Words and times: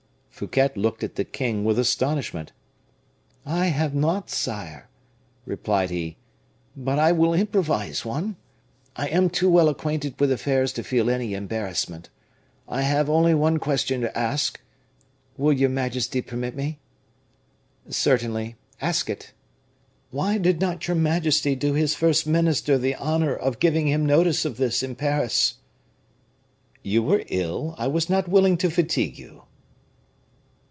Fouquet 0.31 0.71
looked 0.75 1.03
at 1.03 1.17
the 1.17 1.23
king 1.23 1.63
with 1.63 1.77
astonishment. 1.77 2.51
"I 3.45 3.65
have 3.67 3.93
not, 3.93 4.31
sire," 4.31 4.89
replied 5.45 5.91
he; 5.91 6.17
"but 6.75 6.97
I 6.97 7.11
will 7.11 7.35
improvise 7.35 8.03
one. 8.03 8.37
I 8.95 9.05
am 9.09 9.29
too 9.29 9.47
well 9.47 9.69
acquainted 9.69 10.19
with 10.19 10.31
affairs 10.31 10.73
to 10.73 10.83
feel 10.83 11.11
any 11.11 11.35
embarrassment. 11.35 12.09
I 12.67 12.81
have 12.81 13.07
only 13.07 13.35
one 13.35 13.59
question 13.59 14.01
to 14.01 14.17
ask; 14.17 14.59
will 15.37 15.53
your 15.53 15.69
majesty 15.69 16.23
permit 16.23 16.55
me?" 16.55 16.79
"Certainly. 17.87 18.55
Ask 18.81 19.11
it." 19.11 19.33
"Why 20.09 20.39
did 20.39 20.59
not 20.59 20.87
your 20.87 20.95
majesty 20.97 21.53
do 21.55 21.73
his 21.73 21.93
first 21.93 22.25
minister 22.25 22.79
the 22.79 22.95
honor 22.95 23.35
of 23.35 23.59
giving 23.59 23.87
him 23.89 24.07
notice 24.07 24.43
of 24.43 24.57
this 24.57 24.81
in 24.81 24.95
Paris?" 24.95 25.57
"You 26.81 27.03
were 27.03 27.23
ill; 27.27 27.75
I 27.77 27.85
was 27.85 28.09
not 28.09 28.27
willing 28.27 28.57
to 28.57 28.71
fatigue 28.71 29.19
you." 29.19 29.43